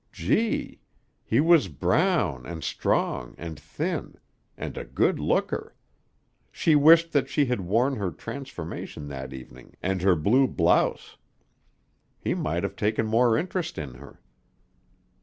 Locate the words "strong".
2.63-3.35